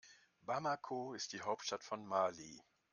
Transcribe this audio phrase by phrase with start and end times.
[0.47, 2.59] Bamako ist die Hauptstadt von Mali.